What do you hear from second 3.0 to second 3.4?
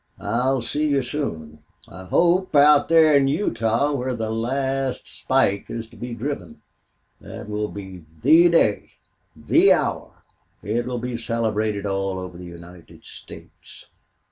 in